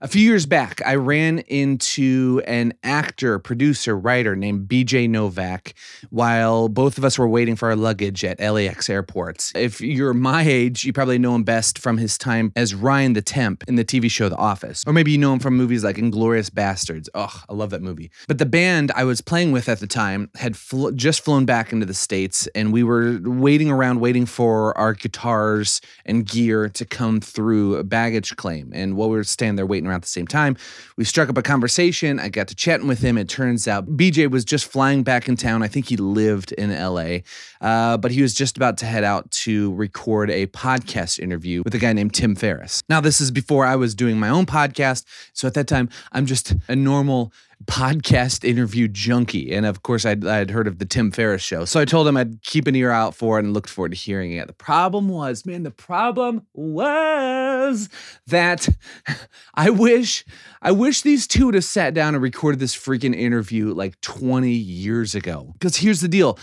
A 0.00 0.06
few 0.06 0.22
years 0.22 0.46
back, 0.46 0.80
I 0.86 0.94
ran 0.94 1.40
into 1.40 2.40
an 2.46 2.72
actor, 2.84 3.40
producer, 3.40 3.98
writer 3.98 4.36
named 4.36 4.68
BJ 4.68 5.10
Novak 5.10 5.74
while 6.10 6.68
both 6.68 6.98
of 6.98 7.04
us 7.04 7.18
were 7.18 7.26
waiting 7.26 7.56
for 7.56 7.70
our 7.70 7.74
luggage 7.74 8.24
at 8.24 8.38
LAX 8.38 8.88
airports. 8.88 9.50
If 9.56 9.80
you're 9.80 10.14
my 10.14 10.42
age, 10.42 10.84
you 10.84 10.92
probably 10.92 11.18
know 11.18 11.34
him 11.34 11.42
best 11.42 11.80
from 11.80 11.98
his 11.98 12.16
time 12.16 12.52
as 12.54 12.76
Ryan 12.76 13.14
the 13.14 13.22
Temp 13.22 13.64
in 13.66 13.74
the 13.74 13.84
TV 13.84 14.08
show 14.08 14.28
The 14.28 14.36
Office. 14.36 14.84
Or 14.86 14.92
maybe 14.92 15.10
you 15.10 15.18
know 15.18 15.32
him 15.32 15.40
from 15.40 15.56
movies 15.56 15.82
like 15.82 15.96
Inglourious 15.96 16.48
Basterds. 16.48 17.08
Oh, 17.14 17.42
I 17.48 17.52
love 17.52 17.70
that 17.70 17.82
movie. 17.82 18.12
But 18.28 18.38
the 18.38 18.46
band 18.46 18.92
I 18.94 19.02
was 19.02 19.20
playing 19.20 19.50
with 19.50 19.68
at 19.68 19.80
the 19.80 19.88
time 19.88 20.30
had 20.36 20.56
fl- 20.56 20.90
just 20.90 21.24
flown 21.24 21.44
back 21.44 21.72
into 21.72 21.86
the 21.86 21.92
States, 21.92 22.46
and 22.54 22.72
we 22.72 22.84
were 22.84 23.18
waiting 23.24 23.68
around, 23.68 23.98
waiting 23.98 24.26
for 24.26 24.78
our 24.78 24.92
guitars 24.92 25.80
and 26.06 26.24
gear 26.24 26.68
to 26.68 26.84
come 26.84 27.20
through 27.20 27.74
a 27.74 27.82
baggage 27.82 28.36
claim. 28.36 28.70
And 28.72 28.96
while 28.96 29.10
we 29.10 29.16
were 29.16 29.24
standing 29.24 29.56
there 29.56 29.66
waiting 29.66 29.87
around 29.88 30.02
the 30.02 30.08
same 30.08 30.26
time. 30.26 30.56
We 30.96 31.04
struck 31.04 31.28
up 31.28 31.38
a 31.38 31.42
conversation. 31.42 32.18
I 32.18 32.28
got 32.28 32.48
to 32.48 32.54
chatting 32.54 32.88
with 32.88 33.00
him. 33.00 33.18
It 33.18 33.28
turns 33.28 33.66
out 33.66 33.86
BJ 33.96 34.30
was 34.30 34.44
just 34.44 34.66
flying 34.66 35.02
back 35.02 35.28
in 35.28 35.36
town. 35.36 35.62
I 35.62 35.68
think 35.68 35.88
he 35.88 35.96
lived 35.96 36.52
in 36.52 36.70
LA, 36.70 37.18
uh, 37.60 37.96
but 37.96 38.10
he 38.10 38.22
was 38.22 38.34
just 38.34 38.56
about 38.56 38.78
to 38.78 38.86
head 38.86 39.04
out 39.04 39.30
to 39.30 39.74
record 39.74 40.30
a 40.30 40.46
podcast 40.48 41.18
interview 41.18 41.62
with 41.64 41.74
a 41.74 41.78
guy 41.78 41.92
named 41.92 42.14
Tim 42.14 42.34
Ferriss. 42.34 42.82
Now, 42.88 43.00
this 43.00 43.20
is 43.20 43.30
before 43.30 43.64
I 43.64 43.76
was 43.76 43.94
doing 43.94 44.18
my 44.18 44.28
own 44.28 44.46
podcast. 44.46 45.04
So 45.32 45.46
at 45.46 45.54
that 45.54 45.66
time, 45.66 45.88
I'm 46.12 46.26
just 46.26 46.54
a 46.68 46.76
normal 46.76 47.32
podcast 47.66 48.48
interview 48.48 48.88
junkie. 48.88 49.52
And 49.52 49.66
of 49.66 49.82
course, 49.82 50.04
I'd, 50.04 50.26
I'd 50.26 50.50
heard 50.50 50.66
of 50.66 50.78
the 50.78 50.84
Tim 50.84 51.10
Ferriss 51.10 51.42
show. 51.42 51.64
So 51.64 51.80
I 51.80 51.84
told 51.84 52.06
him 52.06 52.16
I'd 52.16 52.42
keep 52.42 52.66
an 52.66 52.76
ear 52.76 52.90
out 52.90 53.14
for 53.14 53.38
it 53.38 53.44
and 53.44 53.52
looked 53.52 53.70
forward 53.70 53.92
to 53.92 53.96
hearing 53.96 54.32
it. 54.32 54.46
The 54.46 54.52
problem 54.52 55.08
was, 55.08 55.44
man, 55.44 55.64
the 55.64 55.70
problem 55.70 56.46
was 56.54 57.88
that 58.26 58.68
I 59.54 59.70
wish, 59.70 60.24
I 60.62 60.70
wish 60.72 61.02
these 61.02 61.26
two 61.26 61.46
would 61.46 61.54
have 61.54 61.64
sat 61.64 61.94
down 61.94 62.14
and 62.14 62.22
recorded 62.22 62.60
this 62.60 62.76
freaking 62.76 63.14
interview 63.14 63.74
like 63.74 64.00
20 64.00 64.50
years 64.50 65.14
ago. 65.14 65.52
Because 65.54 65.76
here's 65.76 66.00
the 66.00 66.08
deal. 66.08 66.38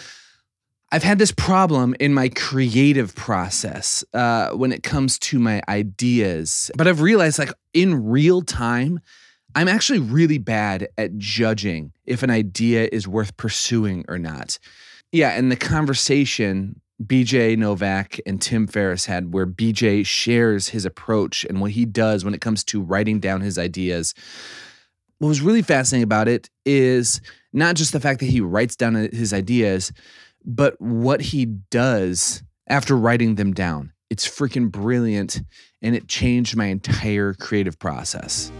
I've 0.91 1.03
had 1.03 1.17
this 1.17 1.31
problem 1.31 1.95
in 1.99 2.13
my 2.13 2.29
creative 2.29 3.15
process 3.15 4.03
uh, 4.13 4.51
when 4.51 4.71
it 4.71 4.83
comes 4.83 5.17
to 5.19 5.39
my 5.39 5.61
ideas, 5.67 6.69
but 6.77 6.87
I've 6.87 7.01
realized, 7.01 7.39
like, 7.39 7.51
in 7.73 8.05
real 8.05 8.41
time, 8.41 9.01
I'm 9.55 9.69
actually 9.69 9.99
really 9.99 10.37
bad 10.37 10.89
at 10.97 11.17
judging 11.17 11.93
if 12.05 12.23
an 12.23 12.29
idea 12.29 12.89
is 12.91 13.07
worth 13.07 13.37
pursuing 13.37 14.03
or 14.09 14.19
not. 14.19 14.59
Yeah, 15.13 15.29
and 15.29 15.49
the 15.49 15.55
conversation 15.55 16.81
BJ 17.03 17.57
Novak 17.57 18.19
and 18.25 18.41
Tim 18.41 18.67
Ferriss 18.67 19.05
had, 19.05 19.33
where 19.33 19.47
BJ 19.47 20.05
shares 20.05 20.69
his 20.69 20.85
approach 20.85 21.45
and 21.45 21.61
what 21.61 21.71
he 21.71 21.85
does 21.85 22.23
when 22.23 22.33
it 22.33 22.41
comes 22.41 22.63
to 22.65 22.81
writing 22.81 23.19
down 23.19 23.41
his 23.41 23.57
ideas. 23.57 24.13
What 25.19 25.29
was 25.29 25.41
really 25.41 25.61
fascinating 25.61 26.03
about 26.03 26.27
it 26.27 26.49
is 26.65 27.21
not 27.53 27.75
just 27.75 27.93
the 27.93 27.99
fact 27.99 28.19
that 28.19 28.27
he 28.27 28.41
writes 28.41 28.75
down 28.75 28.95
his 28.95 29.33
ideas, 29.33 29.91
but 30.43 30.79
what 30.79 31.21
he 31.21 31.45
does 31.45 32.43
after 32.67 32.95
writing 32.95 33.35
them 33.35 33.53
down. 33.53 33.93
It's 34.09 34.27
freaking 34.27 34.71
brilliant, 34.71 35.41
and 35.81 35.95
it 35.95 36.07
changed 36.07 36.55
my 36.55 36.65
entire 36.65 37.33
creative 37.33 37.79
process. 37.79 38.51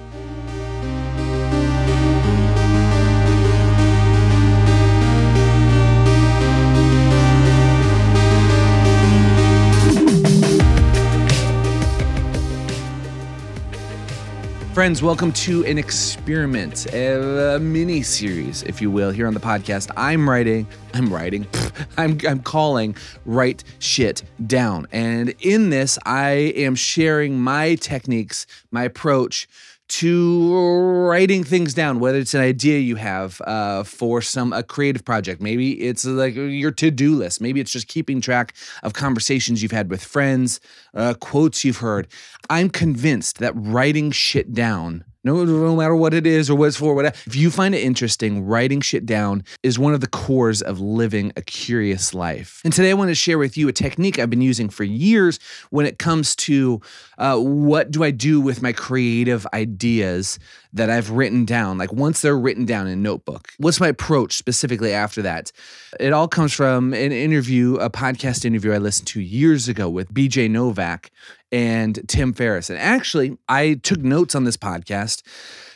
Friends, 14.76 15.02
welcome 15.02 15.32
to 15.32 15.66
an 15.68 15.78
experiment, 15.78 16.86
a, 16.94 17.58
mini 17.62 18.02
series, 18.02 18.62
if 18.64 18.82
you 18.82 18.92
will, 18.92 19.10
here 19.10 19.26
on 19.26 19.34
the 19.34 19.40
podcast. 19.40 19.90
I'm 19.96 20.30
writing, 20.30 20.68
I'm 20.94 21.14
writing, 21.14 21.48
I'm, 21.98 22.20
I'm 22.28 22.42
calling 22.42 22.98
Write 23.26 23.64
Shit 23.80 24.24
Down. 24.46 24.86
And 24.92 25.34
in 25.40 25.70
this, 25.70 25.98
I 26.06 26.32
am 26.58 26.76
sharing 26.76 27.40
my 27.40 27.76
techniques, 27.76 28.48
my 28.70 28.84
approach 28.84 29.48
to 29.88 31.08
writing 31.08 31.44
things 31.44 31.74
down, 31.74 32.00
whether 32.00 32.18
it's 32.18 32.34
an 32.34 32.42
idea 32.42 32.80
you 32.80 32.96
have 32.96 33.42
uh, 33.42 33.84
for 33.84 34.22
some 34.22 34.52
a 34.54 34.64
creative 34.64 35.06
project. 35.06 35.42
Maybe 35.42 35.74
it's 35.82 36.06
like 36.06 36.36
your 36.36 36.72
to 36.72 36.92
do 36.92 37.16
list. 37.16 37.42
Maybe 37.42 37.60
it's 37.60 37.72
just 37.72 37.88
keeping 37.88 38.22
track 38.22 38.54
of 38.84 38.94
conversations 38.94 39.62
you've 39.62 39.72
had 39.72 39.90
with 39.90 40.04
friends, 40.04 40.60
uh, 40.94 41.14
quotes 41.20 41.64
you've 41.64 41.78
heard. 41.78 42.08
I'm 42.50 42.70
convinced 42.70 43.40
that 43.40 43.54
writing 43.56 44.12
shit 44.12 44.54
down 44.54 45.06
no, 45.26 45.44
no 45.44 45.76
matter 45.76 45.96
what 45.96 46.14
it 46.14 46.28
is 46.28 46.50
or 46.50 46.56
what 46.56 46.68
it's 46.68 46.78
for, 46.78 46.94
whatever. 46.94 47.16
If 47.26 47.36
you 47.36 47.50
find 47.50 47.74
it 47.74 47.80
interesting, 47.80 48.46
writing 48.46 48.80
shit 48.80 49.06
down 49.06 49.44
is 49.64 49.80
one 49.80 49.96
of 49.96 50.02
the 50.02 50.08
cores 50.08 50.62
of 50.62 50.80
living 50.80 51.34
a 51.36 51.42
curious 51.42 52.14
life. 52.14 52.62
And 52.64 52.72
today 52.72 52.92
I 52.92 52.94
want 52.94 53.10
to 53.10 53.16
share 53.16 53.40
with 53.40 53.58
you 53.58 53.68
a 53.68 53.74
technique 53.74 54.20
I've 54.20 54.30
been 54.30 54.42
using 54.42 54.70
for 54.70 54.84
years 54.84 55.40
when 55.72 55.88
it 55.88 55.98
comes 55.98 56.36
to 56.38 56.80
uh, 57.18 57.38
what 57.38 57.90
do 57.90 58.04
I 58.04 58.12
do 58.12 58.40
with 58.40 58.62
my 58.62 58.72
creative 58.72 59.48
ideas 59.52 60.38
that 60.74 60.90
I've 60.90 61.10
written 61.10 61.46
down, 61.46 61.78
like 61.78 61.92
once 61.92 62.22
they're 62.22 62.38
written 62.38 62.66
down 62.66 62.86
in 62.86 62.94
a 62.94 63.02
notebook. 63.02 63.48
What's 63.58 63.80
my 63.80 63.88
approach 63.88 64.34
specifically 64.34 64.94
after 64.94 65.22
that? 65.24 65.52
It 66.00 66.14
all 66.14 66.28
comes 66.28 66.54
from 66.54 66.94
an 66.94 67.12
interview, 67.12 67.76
a 67.76 67.90
podcast 67.90 68.46
interview 68.46 68.74
I 68.74 68.78
listened 68.78 69.08
to 69.10 69.22
years 69.22 69.68
ago 69.70 69.90
with 69.90 70.14
BJ 70.14 70.52
Novak 70.52 71.12
and 71.52 72.08
Tim 72.08 72.34
Ferriss. 72.34 72.70
And 72.70 72.80
actually, 72.80 73.38
I 73.48 73.76
took 73.76 74.00
notes 74.00 74.36
on 74.36 74.44
this 74.44 74.58
podcast 74.58 75.24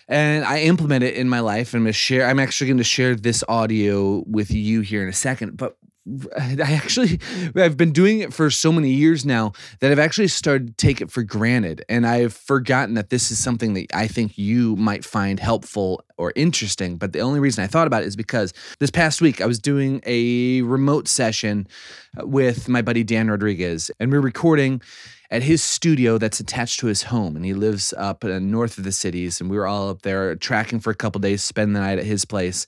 and 0.07 0.43
I 0.43 0.61
implement 0.61 1.03
it 1.03 1.15
in 1.15 1.29
my 1.29 1.39
life. 1.39 1.73
And 1.73 1.85
I'm 1.85 1.91
share. 1.93 2.25
I'm 2.25 2.39
actually 2.39 2.67
going 2.67 2.77
to 2.77 2.83
share 2.83 3.15
this 3.15 3.43
audio 3.47 4.23
with 4.27 4.51
you 4.51 4.81
here 4.81 5.03
in 5.03 5.09
a 5.09 5.13
second. 5.13 5.57
But 5.57 5.77
I 6.37 6.73
actually 6.73 7.19
I've 7.55 7.77
been 7.77 7.91
doing 7.91 8.19
it 8.19 8.33
for 8.33 8.49
so 8.49 8.71
many 8.71 8.89
years 8.89 9.25
now 9.25 9.53
that 9.79 9.91
I've 9.91 9.99
actually 9.99 10.27
started 10.27 10.67
to 10.67 10.73
take 10.73 11.01
it 11.01 11.11
for 11.11 11.23
granted 11.23 11.83
and 11.89 12.07
I've 12.07 12.33
forgotten 12.33 12.95
that 12.95 13.09
this 13.09 13.31
is 13.31 13.37
something 13.39 13.73
that 13.73 13.87
I 13.93 14.07
think 14.07 14.37
you 14.37 14.75
might 14.75 15.05
find 15.05 15.39
helpful 15.39 16.03
or 16.17 16.33
interesting 16.35 16.97
but 16.97 17.13
the 17.13 17.19
only 17.19 17.39
reason 17.39 17.63
I 17.63 17.67
thought 17.67 17.87
about 17.87 18.03
it 18.03 18.07
is 18.07 18.15
because 18.15 18.53
this 18.79 18.89
past 18.89 19.21
week 19.21 19.41
I 19.41 19.45
was 19.45 19.59
doing 19.59 20.01
a 20.05 20.61
remote 20.63 21.07
session 21.07 21.67
uh, 22.19 22.25
with 22.25 22.69
my 22.69 22.81
buddy 22.81 23.03
Dan 23.03 23.29
Rodriguez 23.29 23.91
and 23.99 24.11
we 24.11 24.17
we're 24.17 24.23
recording 24.23 24.81
at 25.31 25.43
his 25.43 25.63
studio 25.63 26.17
that's 26.17 26.39
attached 26.39 26.79
to 26.79 26.87
his 26.87 27.03
home 27.03 27.35
and 27.35 27.45
he 27.45 27.53
lives 27.53 27.93
up 27.97 28.23
north 28.23 28.77
of 28.77 28.83
the 28.83 28.91
cities 28.91 29.39
and 29.39 29.49
we 29.49 29.57
were 29.57 29.67
all 29.67 29.89
up 29.89 30.01
there 30.01 30.35
tracking 30.35 30.79
for 30.79 30.89
a 30.89 30.95
couple 30.95 31.19
days 31.19 31.43
spend 31.43 31.75
the 31.75 31.79
night 31.79 31.99
at 31.99 32.05
his 32.05 32.25
place 32.25 32.67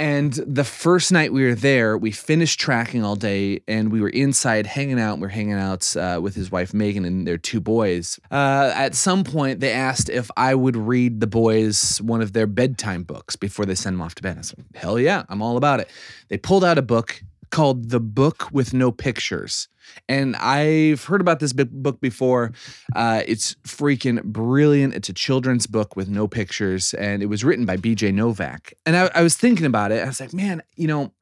and 0.00 0.32
the 0.34 0.62
first 0.62 1.10
night 1.10 1.32
we 1.32 1.42
were 1.42 1.56
there, 1.56 1.98
we 1.98 2.12
finished 2.12 2.60
tracking 2.60 3.02
all 3.02 3.16
day 3.16 3.62
and 3.66 3.90
we 3.90 4.00
were 4.00 4.08
inside 4.08 4.64
hanging 4.64 5.00
out. 5.00 5.18
We 5.18 5.26
are 5.26 5.30
hanging 5.30 5.54
out 5.54 5.96
uh, 5.96 6.20
with 6.22 6.36
his 6.36 6.52
wife, 6.52 6.72
Megan, 6.72 7.04
and 7.04 7.26
their 7.26 7.36
two 7.36 7.60
boys. 7.60 8.20
Uh, 8.30 8.70
at 8.76 8.94
some 8.94 9.24
point, 9.24 9.58
they 9.58 9.72
asked 9.72 10.08
if 10.08 10.30
I 10.36 10.54
would 10.54 10.76
read 10.76 11.18
the 11.18 11.26
boys 11.26 12.00
one 12.00 12.20
of 12.20 12.32
their 12.32 12.46
bedtime 12.46 13.02
books 13.02 13.34
before 13.34 13.66
they 13.66 13.74
send 13.74 13.94
them 13.94 14.02
off 14.02 14.14
to 14.16 14.22
bed. 14.22 14.38
I 14.38 14.42
said, 14.42 14.64
hell 14.74 15.00
yeah, 15.00 15.24
I'm 15.28 15.42
all 15.42 15.56
about 15.56 15.80
it. 15.80 15.90
They 16.28 16.38
pulled 16.38 16.64
out 16.64 16.78
a 16.78 16.82
book 16.82 17.20
called 17.50 17.90
The 17.90 18.00
Book 18.00 18.52
with 18.52 18.72
No 18.72 18.92
Pictures. 18.92 19.66
And 20.08 20.36
I've 20.36 21.04
heard 21.04 21.20
about 21.20 21.40
this 21.40 21.52
book 21.52 22.00
before. 22.00 22.52
Uh, 22.94 23.22
it's 23.26 23.54
freaking 23.66 24.22
brilliant. 24.22 24.94
It's 24.94 25.08
a 25.08 25.12
children's 25.12 25.66
book 25.66 25.96
with 25.96 26.08
no 26.08 26.26
pictures, 26.26 26.94
and 26.94 27.22
it 27.22 27.26
was 27.26 27.44
written 27.44 27.66
by 27.66 27.76
BJ 27.76 28.12
Novak. 28.12 28.74
And 28.86 28.96
I, 28.96 29.10
I 29.14 29.22
was 29.22 29.36
thinking 29.36 29.66
about 29.66 29.92
it. 29.92 30.02
I 30.02 30.06
was 30.06 30.20
like, 30.20 30.32
man, 30.32 30.62
you 30.76 30.88
know, 30.88 31.12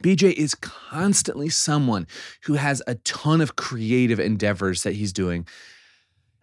BJ 0.00 0.32
is 0.32 0.54
constantly 0.54 1.48
someone 1.48 2.06
who 2.44 2.54
has 2.54 2.82
a 2.86 2.94
ton 2.96 3.40
of 3.40 3.56
creative 3.56 4.20
endeavors 4.20 4.82
that 4.84 4.94
he's 4.94 5.12
doing. 5.12 5.46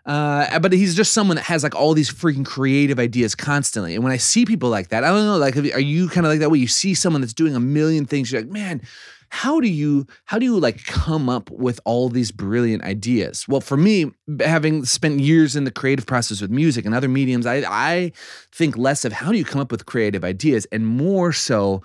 Uh, 0.06 0.60
but 0.60 0.72
he's 0.72 0.94
just 0.94 1.14
someone 1.14 1.36
that 1.36 1.44
has 1.44 1.64
like 1.64 1.74
all 1.74 1.96
these 1.96 2.12
freaking 2.12 2.46
creative 2.46 3.00
ideas 3.00 3.34
constantly. 3.34 3.96
And 3.96 4.04
when 4.04 4.14
I 4.14 4.18
see 4.18 4.46
people 4.46 4.70
like 4.70 4.90
that, 4.90 5.04
I 5.04 5.08
don't 5.08 5.26
know, 5.26 5.38
like, 5.38 5.58
are 5.58 5.80
you 5.80 6.10
kind 6.10 6.28
of 6.28 6.32
like 6.32 6.40
that 6.42 6.52
way? 6.52 6.60
You 6.60 6.68
see 6.68 6.94
someone 6.94 7.22
that's 7.22 7.34
doing 7.34 7.56
a 7.56 7.60
million 7.60 8.06
things, 8.06 8.32
you're 8.32 8.42
like, 8.42 8.52
man, 8.52 8.82
how 9.30 9.60
do 9.60 9.68
you 9.68 10.08
how 10.26 10.40
do 10.40 10.46
you 10.46 10.60
like 10.60 10.84
come 10.86 11.30
up 11.30 11.50
with 11.52 11.80
all 11.86 12.10
these 12.10 12.32
brilliant 12.32 12.84
ideas? 12.84 13.48
Well 13.48 13.62
for 13.62 13.78
me 13.78 14.12
having 14.40 14.86
spent 14.86 15.20
years 15.20 15.56
in 15.56 15.64
the 15.64 15.72
creative 15.72 16.06
process 16.06 16.42
with 16.42 16.52
music 16.52 16.86
and 16.86 16.96
other 16.96 17.08
mediums 17.08 17.46
i 17.46 17.64
i 17.68 18.12
think 18.52 18.78
less 18.78 19.06
of 19.06 19.14
how 19.14 19.32
do 19.32 19.38
you 19.38 19.46
come 19.46 19.62
up 19.62 19.72
with 19.72 19.86
creative 19.86 20.24
ideas 20.24 20.66
and 20.72 20.86
more 20.88 21.32
so 21.32 21.82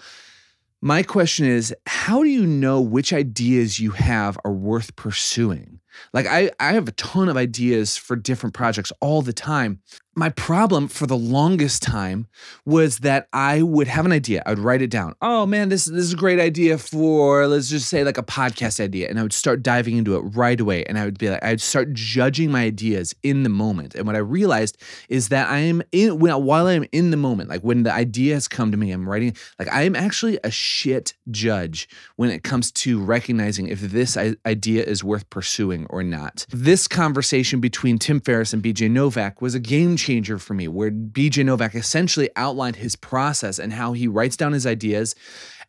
my 0.81 1.03
question 1.03 1.47
is 1.47 1.75
how 1.87 2.23
do 2.23 2.29
you 2.29 2.47
know 2.47 2.81
which 2.81 3.13
ideas 3.13 3.79
you 3.79 3.91
have 3.91 4.39
are 4.45 4.53
worth 4.53 4.97
pursuing 4.97 5.81
Like 6.13 6.27
I, 6.27 6.51
I 6.59 6.73
have 6.73 6.89
a 6.89 6.93
ton 6.93 7.29
of 7.29 7.37
ideas 7.37 7.97
for 7.97 8.17
different 8.17 8.55
projects 8.55 8.93
all 9.01 9.23
the 9.23 9.33
time. 9.33 9.81
My 10.17 10.29
problem 10.31 10.89
for 10.89 11.07
the 11.07 11.17
longest 11.17 11.83
time 11.83 12.27
was 12.67 12.99
that 12.99 13.29
I 13.33 13.63
would 13.63 13.87
have 13.87 14.05
an 14.05 14.13
idea. 14.13 14.43
I 14.45 14.51
would 14.51 14.59
write 14.59 14.83
it 14.83 14.91
down. 14.91 15.15
Oh 15.23 15.47
man, 15.47 15.69
this, 15.69 15.85
this 15.85 16.05
is 16.05 16.13
a 16.13 16.17
great 16.17 16.41
idea 16.41 16.79
for, 16.79 17.47
let's 17.47 17.71
just 17.71 17.89
say 17.89 18.03
like 18.03 18.19
a 18.19 18.23
podcast 18.23 18.81
idea. 18.81 19.09
And 19.09 19.21
I 19.21 19.23
would 19.23 19.33
start 19.33 19.63
diving 19.63 19.97
into 19.97 20.17
it 20.17 20.21
right 20.35 20.61
away. 20.61 20.85
And 20.85 20.99
I 20.99 21.05
would 21.05 21.17
be 21.17 21.31
like, 21.31 21.43
I'd 21.45 21.61
start 21.61 21.93
judging 21.93 22.51
my 22.51 22.65
ideas 22.65 23.15
in 23.23 23.45
the 23.45 23.49
moment. 23.49 23.95
And 23.95 24.05
what 24.05 24.17
I 24.17 24.19
realized 24.19 24.83
is 25.09 25.29
that 25.29 25.49
I 25.49 25.59
am 25.61 25.81
in, 25.93 26.19
while 26.19 26.67
I'm 26.67 26.87
in 26.91 27.13
the 27.13 27.17
moment, 27.17 27.49
like 27.49 27.63
when 27.63 27.85
the 27.85 27.93
idea 27.93 28.35
has 28.35 28.49
come 28.49 28.73
to 28.73 28.77
me, 28.77 28.91
I'm 28.91 29.09
writing, 29.09 29.37
like 29.61 29.69
I 29.69 29.83
am 29.83 29.95
actually 29.95 30.41
a 30.43 30.51
shit 30.51 31.15
judge 31.31 31.89
when 32.17 32.31
it 32.31 32.43
comes 32.43 32.73
to 32.73 33.01
recognizing 33.01 33.69
if 33.69 33.81
this 33.81 34.17
idea 34.17 34.83
is 34.83 35.05
worth 35.05 35.31
pursuing 35.31 35.80
or 35.89 36.03
not. 36.03 36.47
This 36.51 36.87
conversation 36.87 37.61
between 37.61 37.99
Tim 37.99 38.21
Ferriss 38.21 38.53
and 38.53 38.63
BJ 38.63 38.91
Novak 38.91 39.41
was 39.41 39.55
a 39.55 39.61
game 39.61 39.97
changer 39.97 40.39
for 40.39 40.55
me, 40.55 40.69
where 40.69 40.91
BJ 40.91 41.45
Novak 41.45 41.75
essentially 41.75 42.29
outlined 42.37 42.77
his 42.77 42.97
process 42.97 43.59
and 43.59 43.73
how 43.73 43.93
he 43.93 44.07
writes 44.07 44.37
down 44.37 44.53
his 44.53 44.67
ideas 44.67 45.15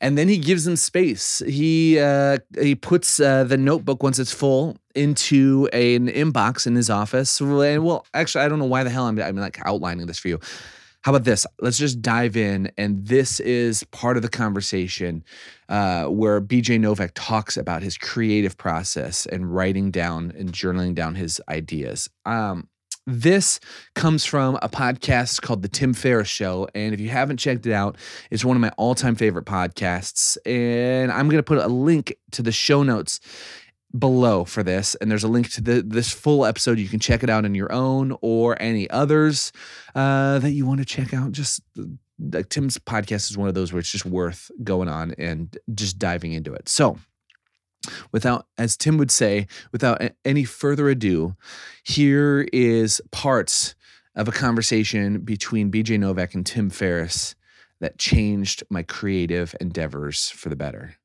and 0.02 0.18
then 0.18 0.28
he 0.28 0.38
gives 0.38 0.66
them 0.66 0.76
space. 0.76 1.42
He 1.46 2.00
uh, 2.00 2.40
he 2.60 2.76
puts 2.76 3.20
uh, 3.20 3.44
the 3.44 3.58
notebook 3.58 4.02
once 4.02 4.18
it's 4.18 4.32
full 4.32 4.78
into 4.96 5.70
a, 5.72 5.96
an 5.96 6.08
inbox 6.08 6.66
in 6.68 6.76
his 6.76 6.90
office. 6.90 7.40
And 7.40 7.86
well, 7.86 8.06
actually, 8.14 8.44
I 8.44 8.50
don't 8.50 8.60
know 8.60 8.66
why 8.66 8.84
the 8.84 8.90
hell 8.90 9.06
I'm, 9.06 9.20
I'm 9.22 9.38
like 9.38 9.60
outlining 9.64 10.08
this 10.08 10.18
for 10.18 10.28
you. 10.28 10.40
How 11.04 11.12
about 11.12 11.24
this? 11.24 11.48
Let's 11.60 11.80
just 11.80 12.02
dive 12.02 12.38
in. 12.38 12.72
And 12.78 13.08
this 13.08 13.40
is 13.40 13.84
part 13.86 14.18
of 14.18 14.24
the 14.24 14.30
conversation 14.30 15.24
uh, 15.68 16.06
where 16.06 16.40
BJ 16.40 16.80
Novak 16.80 17.12
talks 17.16 17.58
about 17.58 17.82
his 17.82 17.98
creative 17.98 18.58
process 18.58 19.26
and 19.26 19.54
writing 19.54 19.90
down 19.90 20.32
and 20.38 20.52
journaling 20.52 20.94
down 20.94 21.16
his 21.16 21.42
ideas. 21.50 22.08
Um, 22.26 22.70
this 23.08 23.60
comes 23.96 24.26
from 24.26 24.60
a 24.62 24.70
podcast 24.70 25.42
called 25.42 25.64
The 25.64 25.68
Tim 25.68 25.94
Ferriss 25.94 26.28
Show. 26.28 26.68
And 26.76 26.94
if 26.94 27.00
you 27.00 27.10
haven't 27.10 27.38
checked 27.38 27.66
it 27.66 27.74
out, 27.74 27.98
it's 28.30 28.46
one 28.46 28.56
of 28.56 28.62
my 28.62 28.70
all 28.78 28.94
time 28.94 29.16
favorite 29.16 29.46
podcasts. 29.46 30.38
And 30.46 31.12
I'm 31.12 31.28
going 31.28 31.40
to 31.40 31.44
put 31.44 31.58
a 31.58 31.68
link 31.68 32.14
to 32.34 32.44
the 32.44 32.52
show 32.52 32.84
notes 32.84 33.20
below 33.98 34.46
for 34.46 34.64
this 34.64 34.96
and 34.96 35.12
there's 35.12 35.24
a 35.24 35.28
link 35.28 35.50
to 35.52 35.62
the, 35.62 35.82
this 35.82 36.12
full 36.12 36.46
episode. 36.46 36.80
You 36.80 36.88
can 36.88 37.00
check 37.00 37.24
it 37.24 37.30
out 37.30 37.46
on 37.46 37.56
your 37.56 37.72
own 37.72 38.18
or 38.22 38.62
any 38.62 38.90
others 38.90 39.52
uh, 39.96 40.40
that 40.40 40.52
you 40.52 40.66
want 40.66 40.80
to 40.80 40.86
check 40.86 41.14
out. 41.14 41.32
Just 41.32 41.62
like 42.20 42.50
tim's 42.50 42.78
podcast 42.78 43.30
is 43.30 43.38
one 43.38 43.48
of 43.48 43.56
those 43.56 43.74
where 43.74 43.80
it's 43.80 43.92
just 43.92 44.06
worth 44.06 44.52
going 44.64 44.88
on 44.88 45.14
and 45.18 45.58
just 45.74 45.98
diving 45.98 46.34
into 46.34 46.54
it. 46.54 46.70
So 46.70 46.98
without 48.12 48.48
as 48.58 48.78
tim 48.78 48.98
would 48.98 49.12
say 49.12 49.48
without 49.72 50.02
any 50.24 50.44
further 50.44 50.90
ado 50.90 51.36
here 51.84 52.48
is 52.54 53.02
parts 53.12 53.76
of 54.16 54.28
a 54.28 54.32
conversation 54.32 55.20
between 55.22 55.72
bj 55.72 56.00
novak 56.00 56.34
and 56.34 56.46
tim 56.46 56.70
ferriss 56.70 57.36
that 57.80 57.98
changed 57.98 58.64
my 58.70 58.84
creative 58.84 59.56
endeavors 59.60 60.30
for 60.30 60.50
the 60.50 60.56
better 60.56 60.96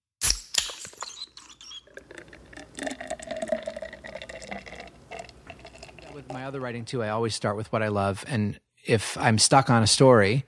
my 6.33 6.45
other 6.45 6.61
writing 6.61 6.85
too, 6.85 7.03
I 7.03 7.11
always 7.11 7.35
start 7.35 7.57
with 7.57 7.73
what 7.73 7.83
I 7.83 7.89
love. 7.89 8.25
And 8.29 8.59
if 8.85 9.17
I'm 9.19 9.39
stuck 9.39 9.71
on 9.71 9.83
a 9.83 9.87
story, 9.87 10.45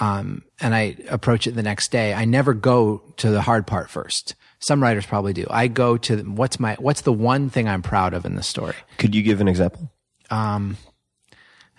um, 0.00 0.42
and 0.60 0.74
I 0.74 0.96
approach 1.08 1.46
it 1.46 1.52
the 1.52 1.62
next 1.62 1.90
day, 1.90 2.14
I 2.14 2.24
never 2.24 2.54
go 2.54 3.02
to 3.18 3.30
the 3.30 3.42
hard 3.42 3.66
part 3.66 3.90
first. 3.90 4.34
Some 4.58 4.82
writers 4.82 5.04
probably 5.04 5.32
do. 5.32 5.46
I 5.50 5.68
go 5.68 5.96
to 5.98 6.18
what's 6.22 6.58
my 6.58 6.76
what's 6.78 7.02
the 7.02 7.12
one 7.12 7.50
thing 7.50 7.68
I'm 7.68 7.82
proud 7.82 8.14
of 8.14 8.24
in 8.24 8.36
the 8.36 8.42
story. 8.42 8.74
Could 8.98 9.14
you 9.14 9.22
give 9.22 9.40
an 9.40 9.48
example? 9.48 9.90
Um, 10.30 10.76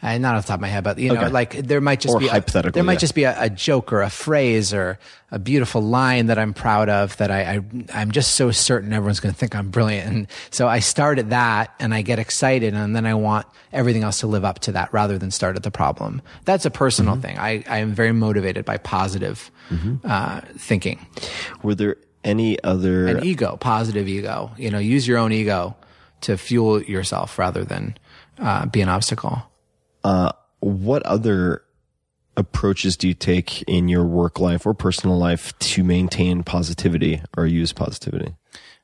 I, 0.03 0.17
not 0.17 0.35
off 0.35 0.43
the 0.43 0.47
top 0.49 0.57
of 0.57 0.61
my 0.61 0.67
head, 0.67 0.83
but 0.83 0.99
you 0.99 1.13
know, 1.13 1.21
okay. 1.21 1.29
like 1.29 1.55
there 1.55 1.79
might 1.79 2.01
just 2.01 2.13
or 2.13 2.19
be 2.19 2.27
a, 2.27 2.41
there 2.41 2.83
might 2.83 2.93
yeah. 2.93 2.99
just 2.99 3.15
be 3.15 3.23
a, 3.23 3.43
a, 3.43 3.49
joke 3.49 3.93
or 3.93 4.01
a 4.01 4.09
phrase 4.09 4.73
or 4.73 4.99
a 5.31 5.39
beautiful 5.39 5.81
line 5.81 6.25
that 6.25 6.37
I'm 6.37 6.53
proud 6.53 6.89
of 6.89 7.15
that 7.17 7.31
I, 7.31 7.61
I 7.93 8.01
am 8.01 8.11
just 8.11 8.35
so 8.35 8.51
certain 8.51 8.91
everyone's 8.91 9.21
going 9.21 9.33
to 9.33 9.39
think 9.39 9.55
I'm 9.55 9.69
brilliant, 9.69 10.07
and 10.13 10.27
so 10.51 10.67
I 10.67 10.79
start 10.79 11.19
at 11.19 11.29
that 11.29 11.73
and 11.79 11.93
I 11.93 12.01
get 12.01 12.19
excited, 12.19 12.73
and 12.73 12.93
then 12.93 13.05
I 13.05 13.13
want 13.13 13.47
everything 13.71 14.03
else 14.03 14.19
to 14.19 14.27
live 14.27 14.43
up 14.43 14.59
to 14.59 14.73
that 14.73 14.91
rather 14.91 15.17
than 15.17 15.31
start 15.31 15.55
at 15.55 15.63
the 15.63 15.71
problem. 15.71 16.21
That's 16.43 16.65
a 16.65 16.71
personal 16.71 17.13
mm-hmm. 17.13 17.21
thing. 17.21 17.39
I 17.39 17.63
I 17.67 17.77
am 17.77 17.93
very 17.93 18.11
motivated 18.11 18.65
by 18.65 18.79
positive 18.79 19.49
mm-hmm. 19.69 20.05
uh, 20.05 20.41
thinking. 20.57 21.05
Were 21.63 21.75
there 21.75 21.95
any 22.25 22.61
other 22.61 23.07
an 23.07 23.23
ego, 23.23 23.55
positive 23.55 24.09
ego? 24.09 24.51
You 24.57 24.69
know, 24.69 24.79
use 24.79 25.07
your 25.07 25.17
own 25.17 25.31
ego 25.31 25.77
to 26.21 26.37
fuel 26.37 26.83
yourself 26.83 27.39
rather 27.39 27.63
than 27.63 27.97
uh, 28.37 28.65
be 28.65 28.81
an 28.81 28.89
obstacle. 28.89 29.43
Uh, 30.03 30.31
what 30.59 31.03
other 31.03 31.63
approaches 32.35 32.97
do 32.97 33.07
you 33.07 33.13
take 33.13 33.61
in 33.63 33.87
your 33.87 34.03
work 34.03 34.39
life 34.39 34.65
or 34.65 34.73
personal 34.73 35.17
life 35.17 35.57
to 35.59 35.83
maintain 35.83 36.43
positivity 36.43 37.21
or 37.37 37.45
use 37.45 37.73
positivity? 37.73 38.33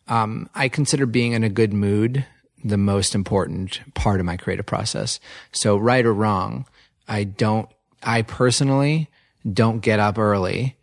Um, 0.07 0.49
I 0.55 0.69
consider 0.69 1.05
being 1.05 1.33
in 1.33 1.43
a 1.43 1.49
good 1.49 1.73
mood 1.73 2.25
the 2.63 2.77
most 2.77 3.15
important 3.15 3.79
part 3.93 4.19
of 4.19 4.25
my 4.25 4.37
creative 4.37 4.65
process. 4.65 5.19
So, 5.51 5.77
right 5.77 6.05
or 6.05 6.13
wrong, 6.13 6.65
I 7.07 7.23
don't, 7.23 7.69
I 8.03 8.23
personally 8.23 9.09
don't 9.51 9.79
get 9.79 9.99
up 9.99 10.17
early 10.17 10.75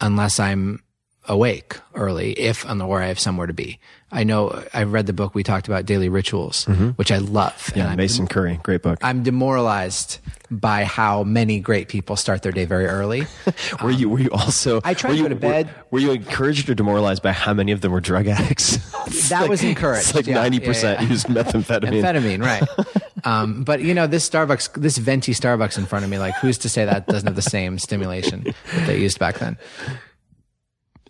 unless 0.00 0.38
I'm 0.38 0.82
awake 1.26 1.76
early, 1.94 2.32
if 2.32 2.64
and 2.64 2.82
or 2.82 3.00
I 3.00 3.06
have 3.06 3.20
somewhere 3.20 3.46
to 3.46 3.52
be. 3.52 3.78
I 4.12 4.24
know 4.24 4.64
I 4.74 4.82
read 4.82 5.06
the 5.06 5.12
book 5.12 5.34
we 5.34 5.42
talked 5.44 5.68
about, 5.68 5.86
Daily 5.86 6.08
Rituals, 6.08 6.64
mm-hmm. 6.64 6.90
which 6.90 7.12
I 7.12 7.18
love. 7.18 7.72
Yeah, 7.76 7.94
Mason 7.94 8.26
Currey, 8.26 8.60
great 8.62 8.82
book. 8.82 8.98
I'm 9.02 9.22
demoralized 9.22 10.18
by 10.50 10.82
how 10.82 11.22
many 11.22 11.60
great 11.60 11.88
people 11.88 12.16
start 12.16 12.42
their 12.42 12.50
day 12.50 12.64
very 12.64 12.86
early. 12.86 13.20
were 13.82 13.90
um, 13.90 13.92
you? 13.92 14.08
Were 14.08 14.18
you 14.18 14.30
also? 14.30 14.80
I 14.82 14.94
tried 14.94 15.10
to 15.10 15.16
you, 15.16 15.22
go 15.22 15.28
to 15.28 15.36
bed. 15.36 15.68
Were, 15.68 15.72
were, 15.92 15.98
you 16.00 16.10
encouraged 16.12 16.68
or 16.68 16.74
demoralized 16.74 17.22
by 17.22 17.30
how 17.30 17.54
many 17.54 17.70
of 17.70 17.82
them 17.82 17.92
were 17.92 18.00
drug 18.00 18.26
addicts? 18.26 18.76
that 19.28 19.42
like, 19.42 19.50
was 19.50 19.62
encouraged. 19.62 20.08
It's 20.08 20.14
like 20.14 20.26
ninety 20.26 20.58
yeah, 20.58 20.66
percent 20.66 21.00
yeah, 21.00 21.06
yeah. 21.06 21.12
used 21.12 21.26
methamphetamine. 21.28 22.02
Amphetamine, 22.02 22.44
right? 22.44 23.24
um, 23.24 23.62
but 23.62 23.80
you 23.80 23.94
know, 23.94 24.08
this 24.08 24.28
Starbucks, 24.28 24.74
this 24.74 24.98
venti 24.98 25.32
Starbucks 25.32 25.78
in 25.78 25.86
front 25.86 26.04
of 26.04 26.10
me, 26.10 26.18
like, 26.18 26.34
who's 26.36 26.58
to 26.58 26.68
say 26.68 26.84
that 26.84 27.06
doesn't 27.06 27.28
have 27.28 27.36
the 27.36 27.42
same 27.42 27.78
stimulation 27.78 28.42
that 28.74 28.86
they 28.86 28.98
used 28.98 29.20
back 29.20 29.38
then? 29.38 29.56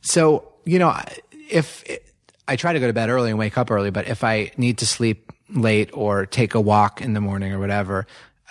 So 0.02 0.52
you 0.66 0.78
know, 0.78 0.94
if 1.48 1.82
I 2.48 2.56
try 2.56 2.72
to 2.72 2.80
go 2.80 2.86
to 2.86 2.92
bed 2.92 3.10
early 3.10 3.30
and 3.30 3.38
wake 3.38 3.56
up 3.56 3.70
early, 3.70 3.90
but 3.90 4.08
if 4.08 4.24
I 4.24 4.50
need 4.56 4.78
to 4.78 4.86
sleep 4.86 5.32
late 5.48 5.90
or 5.92 6.26
take 6.26 6.54
a 6.54 6.60
walk 6.60 7.00
in 7.00 7.14
the 7.14 7.20
morning 7.20 7.52
or 7.52 7.58
whatever, 7.58 8.06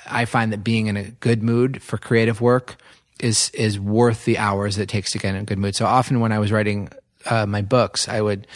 I 0.06 0.26
find 0.26 0.52
that 0.54 0.64
being 0.64 0.88
in 0.88 0.98
a 0.98 1.04
good 1.04 1.44
mood 1.44 1.82
for 1.82 1.98
creative 1.98 2.42
work 2.42 2.78
is 3.20 3.50
is 3.54 3.80
worth 3.80 4.26
the 4.26 4.38
hours 4.38 4.78
it 4.78 4.88
takes 4.88 5.12
to 5.12 5.18
get 5.18 5.36
in 5.36 5.42
a 5.42 5.44
good 5.44 5.58
mood. 5.58 5.76
So 5.76 5.86
often 5.86 6.20
when 6.20 6.32
I 6.32 6.40
was 6.40 6.52
writing 6.52 6.90
uh, 7.26 7.46
my 7.46 7.62
books, 7.62 8.08
I 8.08 8.22
would, 8.22 8.48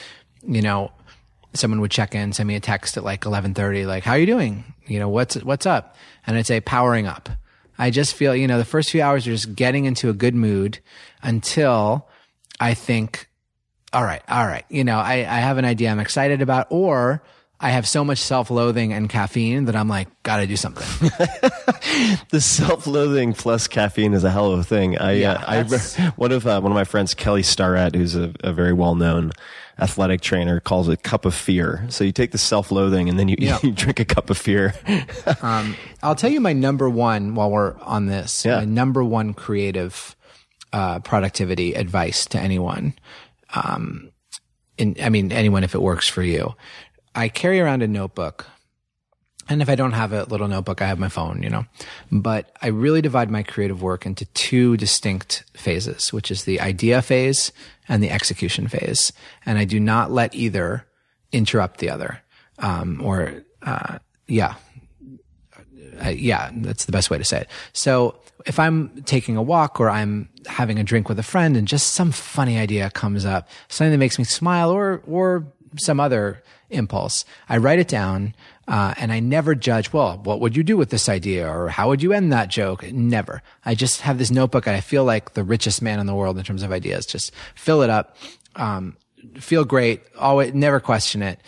you 0.47 0.61
know, 0.61 0.91
someone 1.53 1.81
would 1.81 1.91
check 1.91 2.15
in, 2.15 2.33
send 2.33 2.47
me 2.47 2.55
a 2.55 2.59
text 2.59 2.97
at 2.97 3.03
like 3.03 3.25
eleven 3.25 3.53
thirty, 3.53 3.85
like 3.85 4.03
"How 4.03 4.13
are 4.13 4.19
you 4.19 4.25
doing? 4.25 4.63
You 4.87 4.99
know, 4.99 5.09
what's 5.09 5.35
what's 5.43 5.65
up?" 5.65 5.95
And 6.25 6.37
I'd 6.37 6.47
say 6.47 6.61
"Powering 6.61 7.07
up." 7.07 7.29
I 7.77 7.89
just 7.89 8.13
feel, 8.13 8.35
you 8.35 8.47
know, 8.47 8.59
the 8.59 8.65
first 8.65 8.91
few 8.91 9.01
hours 9.01 9.27
are 9.27 9.31
just 9.31 9.55
getting 9.55 9.85
into 9.85 10.09
a 10.09 10.13
good 10.13 10.35
mood 10.35 10.79
until 11.23 12.07
I 12.59 12.75
think 12.75 13.27
all 13.93 14.03
right, 14.03 14.21
all 14.27 14.45
right. 14.45 14.65
You 14.69 14.83
know, 14.83 14.97
I, 14.97 15.17
I 15.17 15.39
have 15.39 15.57
an 15.57 15.65
idea 15.65 15.89
I'm 15.89 15.99
excited 15.99 16.41
about, 16.41 16.67
or 16.69 17.21
I 17.59 17.69
have 17.69 17.87
so 17.87 18.03
much 18.03 18.17
self-loathing 18.17 18.91
and 18.91 19.07
caffeine 19.07 19.65
that 19.65 19.75
I'm 19.75 19.87
like, 19.87 20.07
gotta 20.23 20.47
do 20.47 20.57
something. 20.57 21.09
the 22.29 22.41
self-loathing 22.41 23.33
plus 23.33 23.67
caffeine 23.67 24.13
is 24.13 24.23
a 24.23 24.31
hell 24.31 24.51
of 24.51 24.59
a 24.59 24.63
thing. 24.63 24.97
I, 24.97 25.13
yeah, 25.13 25.33
uh, 25.33 25.63
I 25.63 26.11
one 26.17 26.31
of 26.31 26.45
uh, 26.45 26.59
one 26.59 26.71
of 26.71 26.75
my 26.75 26.83
friends, 26.83 27.13
Kelly 27.13 27.43
Starrett, 27.43 27.95
who's 27.95 28.15
a, 28.15 28.33
a, 28.41 28.51
very 28.51 28.73
well-known 28.73 29.31
athletic 29.79 30.21
trainer, 30.21 30.59
calls 30.59 30.89
it 30.89 31.03
cup 31.03 31.23
of 31.23 31.33
fear. 31.33 31.85
So 31.89 32.03
you 32.03 32.11
take 32.11 32.31
the 32.31 32.37
self-loathing 32.37 33.07
and 33.07 33.17
then 33.17 33.29
you, 33.29 33.37
yeah. 33.39 33.59
you 33.63 33.71
drink 33.71 33.99
a 33.99 34.05
cup 34.05 34.29
of 34.29 34.37
fear. 34.37 34.73
um, 35.41 35.77
I'll 36.01 36.15
tell 36.15 36.31
you 36.31 36.41
my 36.41 36.53
number 36.53 36.89
one 36.89 37.33
while 37.35 37.49
we're 37.49 37.79
on 37.79 38.07
this. 38.07 38.43
Yeah. 38.43 38.57
My 38.57 38.65
number 38.65 39.03
one 39.03 39.33
creative 39.33 40.15
uh, 40.73 40.99
productivity 40.99 41.75
advice 41.75 42.25
to 42.25 42.39
anyone 42.39 42.93
um, 43.53 44.11
in, 44.77 44.95
I 45.01 45.09
mean, 45.09 45.31
anyone 45.31 45.63
if 45.63 45.75
it 45.75 45.81
works 45.81 46.07
for 46.07 46.23
you. 46.23 46.55
I 47.15 47.29
carry 47.29 47.59
around 47.59 47.83
a 47.83 47.87
notebook. 47.87 48.47
And 49.49 49.61
if 49.61 49.67
I 49.67 49.75
don't 49.75 49.91
have 49.91 50.13
a 50.13 50.23
little 50.23 50.47
notebook, 50.47 50.81
I 50.81 50.87
have 50.87 50.99
my 50.99 51.09
phone, 51.09 51.43
you 51.43 51.49
know. 51.49 51.65
But 52.11 52.55
I 52.61 52.67
really 52.67 53.01
divide 53.01 53.29
my 53.29 53.43
creative 53.43 53.81
work 53.81 54.05
into 54.05 54.25
two 54.27 54.77
distinct 54.77 55.43
phases, 55.53 56.13
which 56.13 56.31
is 56.31 56.45
the 56.45 56.61
idea 56.61 57.01
phase 57.01 57.51
and 57.89 58.01
the 58.01 58.09
execution 58.09 58.69
phase. 58.69 59.11
And 59.45 59.57
I 59.57 59.65
do 59.65 59.79
not 59.79 60.11
let 60.11 60.33
either 60.33 60.85
interrupt 61.33 61.79
the 61.79 61.89
other. 61.89 62.21
Um, 62.59 63.01
or, 63.03 63.43
uh, 63.61 63.99
yeah. 64.27 64.55
Uh, 66.03 66.09
yeah, 66.09 66.51
that's 66.55 66.85
the 66.85 66.91
best 66.91 67.09
way 67.09 67.17
to 67.17 67.23
say 67.23 67.41
it. 67.41 67.47
So 67.73 68.15
if 68.45 68.59
I'm 68.59 69.03
taking 69.03 69.37
a 69.37 69.41
walk 69.41 69.79
or 69.79 69.89
I'm 69.89 70.29
having 70.47 70.79
a 70.79 70.83
drink 70.83 71.07
with 71.09 71.19
a 71.19 71.23
friend 71.23 71.55
and 71.55 71.67
just 71.67 71.93
some 71.93 72.11
funny 72.11 72.57
idea 72.57 72.89
comes 72.89 73.25
up, 73.25 73.47
something 73.69 73.91
that 73.91 73.97
makes 73.97 74.17
me 74.17 74.25
smile 74.25 74.71
or, 74.71 75.01
or 75.07 75.45
some 75.77 75.99
other 75.99 76.43
impulse. 76.69 77.25
I 77.47 77.57
write 77.57 77.79
it 77.79 77.87
down, 77.87 78.35
uh, 78.67 78.93
and 78.97 79.11
I 79.11 79.19
never 79.19 79.55
judge, 79.55 79.93
well, 79.93 80.19
what 80.23 80.39
would 80.39 80.55
you 80.57 80.63
do 80.63 80.77
with 80.77 80.89
this 80.89 81.07
idea? 81.07 81.47
Or 81.47 81.69
how 81.69 81.89
would 81.89 82.01
you 82.01 82.13
end 82.13 82.31
that 82.31 82.49
joke? 82.49 82.83
Never. 82.91 83.41
I 83.65 83.75
just 83.75 84.01
have 84.01 84.17
this 84.17 84.31
notebook 84.31 84.67
and 84.67 84.75
I 84.75 84.81
feel 84.81 85.03
like 85.03 85.33
the 85.33 85.43
richest 85.43 85.81
man 85.81 85.99
in 85.99 86.05
the 86.05 86.15
world 86.15 86.37
in 86.37 86.43
terms 86.43 86.63
of 86.63 86.71
ideas. 86.71 87.05
Just 87.05 87.31
fill 87.55 87.81
it 87.81 87.89
up. 87.89 88.15
Um, 88.55 88.97
feel 89.35 89.65
great. 89.65 90.01
Always, 90.17 90.53
never 90.53 90.79
question 90.79 91.21
it. 91.21 91.39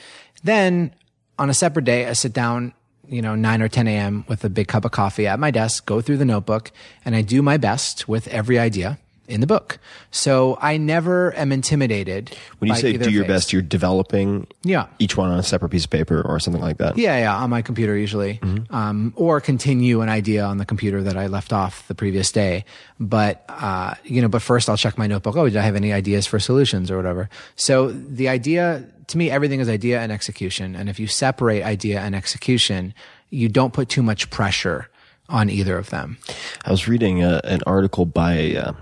Then 0.44 0.94
on 1.38 1.50
a 1.50 1.54
separate 1.54 1.86
day, 1.86 2.08
I 2.08 2.14
sit 2.14 2.34
down, 2.34 2.74
you 3.10 3.22
know, 3.22 3.36
9 3.36 3.62
or 3.62 3.68
10 3.68 3.88
a.m. 3.88 4.26
with 4.28 4.44
a 4.44 4.50
big 4.50 4.68
cup 4.68 4.86
of 4.86 4.92
coffee 4.92 5.28
at 5.28 5.40
my 5.40 5.52
desk, 5.52 5.86
go 5.86 6.02
through 6.02 6.18
the 6.18 6.26
notebook, 6.26 6.72
and 7.04 7.16
I 7.16 7.22
do 7.22 7.42
my 7.42 7.58
best 7.58 8.08
with 8.08 8.28
every 8.28 8.60
idea 8.60 9.00
in 9.28 9.42
the 9.42 9.48
book. 9.48 9.80
So 10.12 10.58
I 10.62 10.78
never 10.78 11.36
am 11.36 11.52
intimidated. 11.52 12.36
When 12.60 12.70
you 12.70 12.76
say 12.76 12.96
do 12.98 13.10
your 13.10 13.24
phase. 13.24 13.28
best, 13.34 13.54
you're 13.54 13.62
developing 13.62 14.48
Yeah. 14.64 14.88
each 15.00 15.18
one 15.18 15.32
on 15.32 15.40
a 15.40 15.44
separate 15.44 15.70
piece 15.70 15.86
of 15.86 15.90
paper 15.90 16.22
or 16.22 16.40
something 16.40 16.62
like 16.62 16.78
that. 16.78 16.98
Yeah, 16.98 17.18
yeah, 17.18 17.36
on 17.36 17.50
my 17.50 17.62
computer 17.62 17.98
usually, 17.98 18.40
um, 18.70 19.14
or 19.16 19.42
continue 19.42 20.02
an 20.02 20.10
idea 20.10 20.44
on 20.46 20.58
the 20.58 20.66
computer 20.66 21.02
that 21.04 21.18
I 21.18 21.28
left 21.28 21.52
off 21.54 21.88
the 21.88 21.96
previous 21.96 22.32
day. 22.32 22.66
But 23.00 23.44
uh, 23.50 23.96
you 24.04 24.22
know, 24.22 24.28
but 24.28 24.42
first 24.42 24.70
I'll 24.70 24.78
check 24.78 24.98
my 24.98 25.08
notebook. 25.08 25.36
Oh, 25.36 25.46
did 25.46 25.58
I 25.58 25.62
have 25.64 25.76
any 25.76 25.92
ideas 25.94 26.26
for 26.28 26.40
solutions 26.40 26.92
or 26.92 26.98
whatever? 26.98 27.30
So 27.56 27.92
the 27.92 28.30
idea, 28.30 28.86
to 29.08 29.18
me, 29.18 29.30
everything 29.32 29.60
is 29.60 29.70
idea 29.70 30.00
and 30.02 30.12
execution. 30.12 30.76
And 30.76 30.90
if 30.90 31.00
you 31.00 31.08
separate 31.08 31.64
idea 31.64 32.00
and 32.00 32.16
execution, 32.16 32.94
you 33.30 33.50
don't 33.50 33.74
put 33.74 33.90
too 33.90 34.04
much 34.04 34.30
pressure 34.30 34.90
on 35.28 35.50
either 35.50 35.78
of 35.78 35.90
them. 35.90 36.18
I 36.66 36.72
was 36.72 36.88
reading 36.88 37.24
uh, 37.24 37.42
an 37.44 37.62
article 37.66 38.06
by 38.06 38.56
uh, 38.56 38.74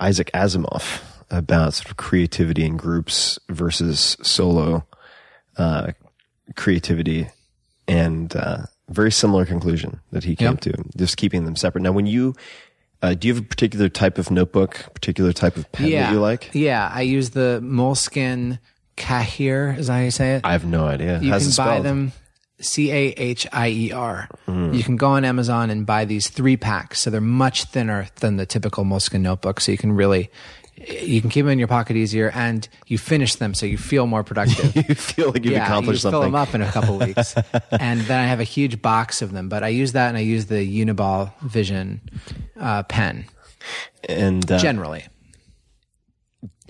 Isaac 0.00 0.30
Asimov 0.34 1.00
about 1.30 1.74
sort 1.74 1.90
of 1.90 1.96
creativity 1.96 2.64
in 2.64 2.76
groups 2.76 3.38
versus 3.48 4.16
solo 4.22 4.86
uh, 5.56 5.92
creativity, 6.56 7.28
and 7.88 8.34
uh, 8.36 8.62
very 8.88 9.10
similar 9.12 9.44
conclusion 9.46 10.00
that 10.12 10.24
he 10.24 10.36
came 10.36 10.52
Yep. 10.52 10.60
to, 10.60 10.84
just 10.96 11.16
keeping 11.16 11.44
them 11.44 11.56
separate. 11.56 11.82
Now, 11.82 11.92
when 11.92 12.06
you 12.06 12.34
uh, 13.02 13.14
do 13.14 13.26
you 13.26 13.34
have 13.34 13.42
a 13.42 13.46
particular 13.46 13.88
type 13.88 14.16
of 14.18 14.30
notebook, 14.30 14.86
particular 14.94 15.32
type 15.32 15.56
of 15.56 15.70
pen 15.72 15.90
that 15.90 16.12
you 16.12 16.20
like? 16.20 16.50
Yeah, 16.52 16.88
I 16.92 17.02
use 17.02 17.30
the 17.30 17.60
Moleskine 17.64 18.60
Kahir. 18.96 19.84
How 19.88 19.98
you 19.98 20.10
say 20.12 20.36
it? 20.36 20.42
I 20.44 20.52
have 20.52 20.64
no 20.64 20.86
idea. 20.86 21.18
You 21.20 21.30
How's 21.32 21.56
can 21.56 21.64
buy 21.66 21.80
them 21.80 22.12
C 22.62 22.90
A 22.90 23.08
H 23.16 23.46
I 23.52 23.68
E 23.68 23.92
R. 23.92 24.28
You 24.48 24.82
can 24.82 24.96
go 24.96 25.08
on 25.08 25.24
Amazon 25.24 25.68
and 25.70 25.84
buy 25.84 26.04
these 26.04 26.28
three 26.28 26.56
packs. 26.56 27.00
So 27.00 27.10
they're 27.10 27.20
much 27.20 27.64
thinner 27.64 28.06
than 28.20 28.36
the 28.36 28.46
typical 28.46 28.84
Moleskine 28.84 29.20
notebook. 29.20 29.60
So 29.60 29.72
you 29.72 29.78
can 29.78 29.92
really, 29.92 30.30
you 30.76 31.20
can 31.20 31.28
keep 31.30 31.44
them 31.44 31.52
in 31.52 31.58
your 31.58 31.68
pocket 31.68 31.96
easier 31.96 32.30
and 32.30 32.66
you 32.86 32.98
finish 32.98 33.34
them 33.36 33.54
so 33.54 33.66
you 33.66 33.76
feel 33.78 34.06
more 34.06 34.22
productive. 34.24 34.74
you 34.88 34.94
feel 34.94 35.32
like 35.32 35.44
you've 35.44 35.52
yeah, 35.52 35.58
you 35.60 35.64
accomplished 35.64 36.02
fill 36.02 36.20
them 36.22 36.34
up 36.34 36.54
in 36.54 36.62
a 36.62 36.70
couple 36.70 36.98
weeks. 37.06 37.34
and 37.70 38.00
then 38.02 38.18
I 38.20 38.26
have 38.26 38.40
a 38.40 38.44
huge 38.44 38.80
box 38.80 39.20
of 39.22 39.32
them, 39.32 39.48
but 39.48 39.62
I 39.62 39.68
use 39.68 39.92
that 39.92 40.08
and 40.08 40.16
I 40.16 40.20
use 40.20 40.46
the 40.46 40.56
Uniball 40.84 41.32
Vision 41.40 42.00
uh, 42.60 42.82
pen 42.84 43.26
And 44.08 44.50
uh, 44.50 44.58
generally. 44.58 45.04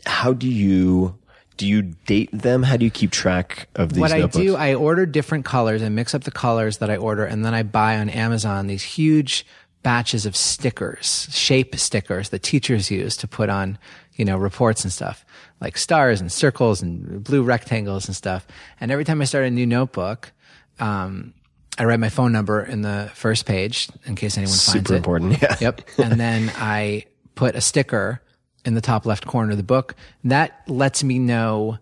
how 0.06 0.32
do 0.32 0.48
you 0.48 1.18
do 1.56 1.66
you 1.66 1.82
date 1.82 2.30
them? 2.32 2.62
How 2.62 2.76
do 2.76 2.84
you 2.84 2.90
keep 2.90 3.10
track 3.10 3.68
of 3.74 3.92
these 3.92 4.00
what 4.00 4.10
notebooks? 4.10 4.36
I 4.36 4.40
do, 4.42 4.56
I 4.56 4.74
order 4.74 5.06
different 5.06 5.44
colors. 5.44 5.82
I 5.82 5.88
mix 5.88 6.14
up 6.14 6.24
the 6.24 6.30
colors 6.30 6.78
that 6.78 6.90
I 6.90 6.96
order, 6.96 7.24
and 7.24 7.44
then 7.44 7.54
I 7.54 7.62
buy 7.62 7.98
on 7.98 8.08
Amazon 8.08 8.66
these 8.66 8.82
huge 8.82 9.46
batches 9.82 10.26
of 10.26 10.36
stickers, 10.36 11.28
shape 11.30 11.74
stickers 11.76 12.28
that 12.30 12.42
teachers 12.42 12.90
use 12.90 13.16
to 13.16 13.28
put 13.28 13.48
on, 13.48 13.78
you 14.14 14.24
know, 14.24 14.36
reports 14.36 14.84
and 14.84 14.92
stuff, 14.92 15.24
like 15.60 15.76
stars 15.76 16.20
and 16.20 16.30
circles 16.30 16.82
and 16.82 17.22
blue 17.24 17.42
rectangles 17.42 18.06
and 18.06 18.14
stuff. 18.14 18.46
And 18.80 18.90
every 18.90 19.04
time 19.04 19.20
I 19.20 19.24
start 19.24 19.44
a 19.44 19.50
new 19.50 19.66
notebook, 19.66 20.32
um, 20.78 21.34
I 21.78 21.84
write 21.84 22.00
my 22.00 22.10
phone 22.10 22.32
number 22.32 22.62
in 22.62 22.82
the 22.82 23.10
first 23.14 23.44
page 23.46 23.88
in 24.04 24.14
case 24.14 24.36
anyone 24.36 24.50
finds 24.50 24.72
Super 24.72 24.94
it. 24.94 24.96
important. 24.98 25.42
Yeah. 25.42 25.56
Yep. 25.60 25.80
And 25.98 26.20
then 26.20 26.52
I 26.56 27.06
put 27.34 27.56
a 27.56 27.60
sticker 27.60 28.21
in 28.64 28.74
the 28.74 28.80
top 28.80 29.06
left 29.06 29.26
corner 29.26 29.52
of 29.52 29.56
the 29.56 29.62
book. 29.62 29.94
That 30.24 30.62
lets 30.68 31.02
me 31.02 31.18
know 31.18 31.78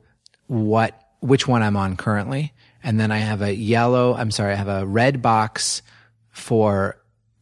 what, 0.47 1.01
which 1.21 1.47
one 1.47 1.63
I'm 1.63 1.77
on 1.77 1.97
currently. 1.97 2.53
And 2.83 2.99
then 2.99 3.11
I 3.11 3.19
have 3.19 3.43
a 3.43 3.55
yellow, 3.55 4.15
I'm 4.15 4.31
sorry, 4.31 4.53
I 4.53 4.57
have 4.57 4.69
a 4.69 4.87
red 4.87 5.21
box 5.21 5.83
for, 6.31 6.97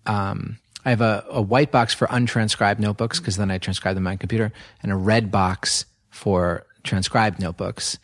um, 0.07 0.59
I 0.85 0.91
have 0.91 1.01
a, 1.01 1.25
a 1.31 1.43
white 1.43 1.71
box 1.71 1.95
for 1.95 2.07
untranscribed 2.09 2.79
notebooks 2.81 3.21
because 3.21 3.37
then 3.37 3.51
I 3.51 3.59
transcribe 3.59 3.95
them 3.95 4.07
on 4.07 4.13
my 4.13 4.17
computer 4.17 4.53
and 4.83 4.91
a 4.91 4.97
red 4.97 5.31
box 5.31 5.85
for 6.11 6.67
transcribed 6.83 7.41
notebooks. 7.41 7.99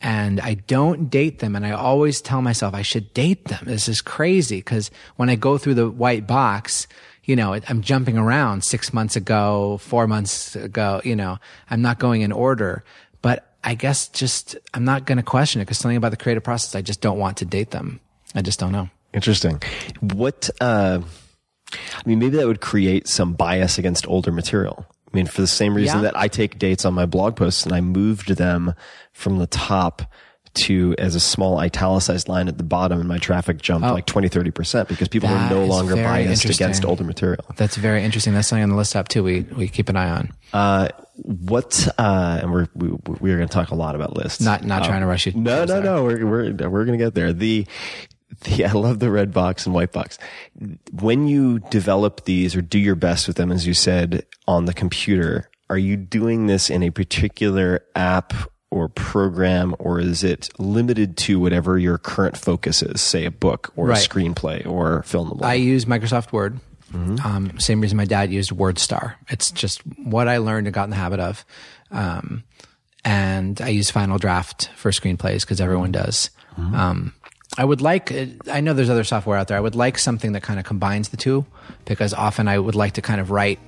And 0.00 0.40
I 0.40 0.54
don't 0.54 1.10
date 1.10 1.40
them. 1.40 1.54
And 1.54 1.66
I 1.66 1.72
always 1.72 2.22
tell 2.22 2.40
myself 2.40 2.74
I 2.74 2.82
should 2.82 3.12
date 3.12 3.44
them. 3.46 3.64
This 3.66 3.88
is 3.88 4.00
crazy 4.00 4.56
because 4.56 4.90
when 5.16 5.28
I 5.28 5.34
go 5.34 5.58
through 5.58 5.74
the 5.74 5.90
white 5.90 6.26
box, 6.26 6.88
you 7.24 7.36
know, 7.36 7.54
I'm 7.68 7.82
jumping 7.82 8.16
around 8.18 8.64
six 8.64 8.92
months 8.92 9.16
ago, 9.16 9.78
four 9.78 10.06
months 10.06 10.56
ago, 10.56 11.00
you 11.04 11.14
know, 11.16 11.38
I'm 11.70 11.82
not 11.82 11.98
going 11.98 12.22
in 12.22 12.32
order, 12.32 12.82
but 13.22 13.46
I 13.62 13.74
guess 13.74 14.08
just, 14.08 14.56
I'm 14.74 14.84
not 14.84 15.04
going 15.06 15.18
to 15.18 15.22
question 15.24 15.60
it 15.60 15.64
because 15.66 15.78
something 15.78 15.96
about 15.96 16.10
the 16.10 16.16
creative 16.16 16.42
process, 16.42 16.74
I 16.74 16.82
just 16.82 17.00
don't 17.00 17.18
want 17.18 17.36
to 17.38 17.44
date 17.44 17.70
them. 17.70 18.00
I 18.34 18.42
just 18.42 18.58
don't 18.58 18.72
know. 18.72 18.88
Interesting. 19.12 19.60
What, 20.00 20.48
uh, 20.60 21.00
I 21.72 22.02
mean, 22.06 22.18
maybe 22.18 22.36
that 22.38 22.46
would 22.46 22.60
create 22.60 23.06
some 23.06 23.34
bias 23.34 23.78
against 23.78 24.06
older 24.08 24.32
material. 24.32 24.86
I 25.12 25.16
mean, 25.16 25.26
for 25.26 25.40
the 25.40 25.46
same 25.48 25.74
reason 25.74 25.98
Yeah. 25.98 26.02
that 26.04 26.16
I 26.18 26.28
take 26.28 26.58
dates 26.58 26.84
on 26.84 26.94
my 26.94 27.06
blog 27.06 27.36
posts 27.36 27.64
and 27.64 27.74
I 27.74 27.80
moved 27.80 28.36
them 28.36 28.74
from 29.12 29.38
the 29.38 29.46
top 29.46 30.02
to 30.54 30.94
as 30.98 31.14
a 31.14 31.20
small 31.20 31.58
italicized 31.58 32.28
line 32.28 32.48
at 32.48 32.58
the 32.58 32.64
bottom 32.64 32.98
and 32.98 33.08
my 33.08 33.18
traffic 33.18 33.60
jumped 33.62 33.86
like 33.86 34.06
20, 34.06 34.28
30% 34.28 34.88
because 34.88 35.08
people 35.08 35.28
Oh. 35.28 35.32
That 35.32 35.52
are 35.52 35.54
no 35.54 35.64
longer 35.66 35.94
biased 35.96 36.44
against 36.46 36.84
older 36.84 37.04
material. 37.04 37.44
That's 37.56 37.76
very 37.76 38.02
interesting. 38.04 38.34
That's 38.34 38.48
something 38.48 38.62
on 38.64 38.70
the 38.70 38.76
list 38.76 38.96
up 38.96 39.08
too. 39.08 39.22
We, 39.22 39.42
we 39.42 39.68
keep 39.68 39.88
an 39.88 39.96
eye 39.96 40.10
on. 40.10 40.32
Uh, 40.52 40.88
what, 41.16 41.86
uh, 41.98 42.38
and 42.42 42.50
we're, 42.52 42.66
we, 42.74 42.88
we 43.20 43.32
are 43.32 43.36
going 43.36 43.48
to 43.48 43.52
talk 43.52 43.70
a 43.70 43.74
lot 43.74 43.94
about 43.94 44.16
lists. 44.16 44.40
Not, 44.40 44.64
not 44.64 44.84
trying 44.84 45.00
to 45.02 45.06
rush 45.06 45.26
you. 45.26 45.32
No, 45.32 45.64
no, 45.64 45.80
no. 45.80 46.02
We're 46.04 46.26
we're 46.26 46.68
we're 46.70 46.84
gonna 46.84 46.96
get 46.98 47.14
there. 47.14 47.32
The 47.32 47.66
the 48.44 48.64
I 48.64 48.72
love 48.72 48.98
the 48.98 49.10
red 49.10 49.32
box 49.32 49.66
and 49.66 49.74
white 49.74 49.92
box. 49.92 50.18
When 50.92 51.28
you 51.28 51.58
develop 51.58 52.24
these 52.24 52.56
or 52.56 52.62
do 52.62 52.78
your 52.78 52.94
best 52.94 53.26
with 53.28 53.36
them, 53.36 53.52
as 53.52 53.66
you 53.66 53.74
said 53.74 54.24
on 54.48 54.64
the 54.64 54.72
computer, 54.74 55.50
are 55.68 55.78
you 55.78 55.96
doing 55.96 56.46
this 56.46 56.70
in 56.70 56.82
a 56.82 56.90
particular 56.90 57.84
app 57.94 58.32
or 58.70 58.88
program, 58.88 59.74
or 59.78 59.98
is 60.00 60.22
it 60.22 60.48
limited 60.58 61.16
to 61.16 61.40
whatever 61.40 61.78
your 61.78 61.98
current 61.98 62.36
focus 62.36 62.82
is? 62.82 63.00
Say 63.00 63.24
a 63.24 63.30
book 63.30 63.72
or 63.76 63.88
Right. 63.88 64.04
a 64.04 64.08
screenplay 64.08 64.64
or 64.66 65.02
film 65.02 65.36
the 65.38 65.44
I 65.44 65.54
use 65.54 65.84
Microsoft 65.86 66.32
Word. 66.32 66.60
Mm-hmm. 66.92 67.24
Um, 67.26 67.58
same 67.60 67.80
reason 67.80 67.96
my 67.96 68.04
dad 68.04 68.32
used 68.32 68.50
WordStar. 68.50 69.14
It's 69.28 69.50
just 69.50 69.80
what 69.96 70.26
I 70.28 70.38
learned 70.38 70.66
and 70.66 70.74
got 70.74 70.84
in 70.84 70.90
the 70.90 70.96
habit 70.96 71.20
of. 71.20 71.44
Um, 71.90 72.44
and 73.04 73.60
I 73.60 73.68
use 73.68 73.90
Final 73.90 74.18
Draft 74.18 74.70
for 74.76 74.90
screenplays 74.90 75.40
because 75.42 75.60
everyone 75.60 75.92
does. 75.92 76.30
Mm-hmm. 76.58 76.74
Um, 76.74 77.14
I 77.58 77.64
would 77.64 77.80
like, 77.80 78.12
I 78.50 78.60
know 78.60 78.74
there's 78.74 78.90
other 78.90 79.04
software 79.04 79.36
out 79.38 79.48
there. 79.48 79.56
I 79.56 79.60
would 79.60 79.74
like 79.74 79.98
something 79.98 80.32
that 80.32 80.42
kind 80.42 80.60
of 80.60 80.64
combines 80.66 81.08
the 81.08 81.16
two 81.16 81.46
because 81.84 82.12
often 82.14 82.46
I 82.46 82.58
would 82.58 82.74
like 82.76 82.92
to 82.94 83.02
kind 83.02 83.20
of 83.20 83.30
write 83.30 83.58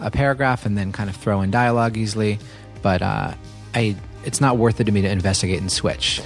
a 0.00 0.10
paragraph 0.10 0.66
and 0.66 0.76
then 0.76 0.92
kind 0.92 1.08
of 1.08 1.16
throw 1.16 1.40
in 1.40 1.50
dialogue 1.50 1.96
easily. 1.96 2.38
But, 2.82 3.02
uh, 3.02 3.34
I, 3.74 3.96
it's 4.24 4.40
not 4.40 4.58
worth 4.58 4.80
it 4.80 4.84
to 4.84 4.92
me 4.92 5.02
to 5.02 5.10
investigate 5.10 5.60
and 5.60 5.70
switch. 5.70 6.20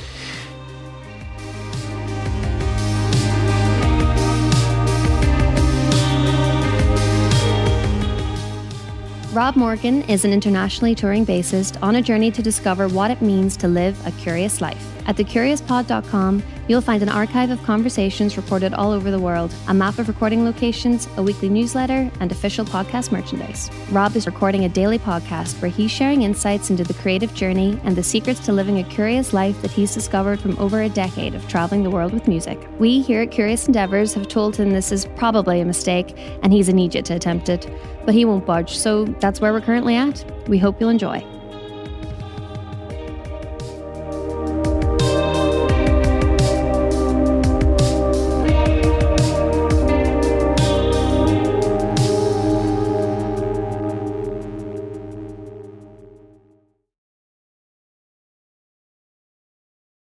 Rob 9.35 9.57
Morgan 9.57 10.03
is 10.03 10.25
an 10.25 10.33
internationally 10.33 10.95
touring 10.95 11.27
bassist 11.27 11.77
on 11.83 11.97
a 11.97 12.03
journey 12.03 12.31
to 12.31 12.41
discover 12.41 12.87
what 12.87 13.11
it 13.11 13.21
means 13.21 13.57
to 13.57 13.67
live 13.67 13.99
a 14.07 14.13
curious 14.13 14.61
life. 14.61 15.04
At 15.07 15.17
thecuriouspod.com, 15.17 16.43
you'll 16.67 16.81
find 16.81 17.03
an 17.03 17.11
archive 17.11 17.51
of 17.51 17.63
conversations 17.63 18.37
recorded 18.37 18.73
all 18.73 18.91
over 18.91 19.11
the 19.11 19.19
world, 19.19 19.55
a 19.69 19.75
map 19.75 19.99
of 19.99 20.09
recording 20.09 20.45
locations, 20.45 21.09
a 21.17 21.23
weekly 21.23 21.51
newsletter, 21.51 22.11
and 22.21 22.33
official 22.33 22.65
podcast 22.65 23.13
merchandise. 23.13 23.71
Rob 23.91 24.17
is 24.17 24.27
recording 24.27 24.65
a 24.65 24.69
daily 24.69 24.99
podcast 24.99 25.61
where 25.61 25.71
he's 25.71 25.91
sharing 25.91 26.23
insights 26.23 26.71
into 26.71 26.85
the 26.85 26.95
creative 26.95 27.35
journey 27.35 27.79
and 27.85 27.95
the 27.95 28.03
secrets 28.03 28.41
to 28.47 28.53
living 28.53 28.79
a 28.79 28.85
curious 28.85 29.35
life 29.35 29.61
that 29.61 29.71
he's 29.71 29.93
discovered 29.93 30.41
from 30.41 30.59
over 30.59 30.81
a 30.81 30.89
decade 30.89 31.35
of 31.35 31.47
traveling 31.49 31.83
the 31.83 31.91
world 31.91 32.13
with 32.13 32.27
music. 32.27 32.59
We 32.79 33.03
here 33.03 33.23
at 33.23 33.31
Curious 33.31 33.67
Endeavors 33.67 34.15
have 34.15 34.29
told 34.29 34.57
him 34.57 34.71
this 34.71 34.91
is 34.91 35.05
probably 35.17 35.61
a 35.61 35.65
mistake 35.67 36.17
and 36.43 36.53
he's 36.53 36.69
an 36.71 36.79
idiot 36.79 37.05
to 37.07 37.15
attempt 37.15 37.51
it, 37.51 37.71
but 38.07 38.15
he 38.15 38.25
won't 38.25 38.47
budge, 38.47 38.77
so 38.77 39.05
that's 39.05 39.41
where 39.41 39.53
we're 39.53 39.61
currently 39.61 39.97
at. 39.97 40.25
We 40.49 40.59
hope 40.59 40.81
you'll 40.81 40.91
enjoy. 40.91 41.25